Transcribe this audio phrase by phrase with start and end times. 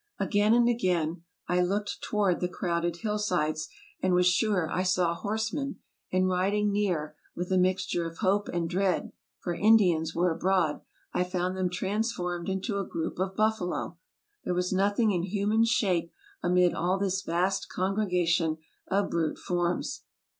[0.17, 3.69] Again and again I looked toward the crowded hillsides,
[4.01, 5.75] and was sure I saw horsemen;
[6.11, 10.81] and riding near, with a mixture of hope and dread, for Indians were abroad,
[11.13, 13.99] I found them transformed into a group of buffalo.
[14.43, 16.11] There was nothing in human shape
[16.41, 18.57] amid all this vast congregation
[18.87, 20.05] of brute forms.